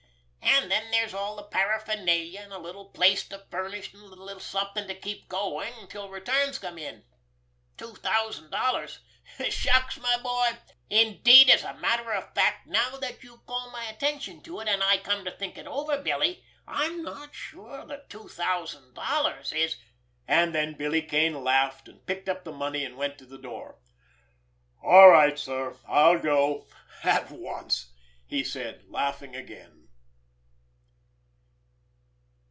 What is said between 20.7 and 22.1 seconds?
Billy Kane laughed, and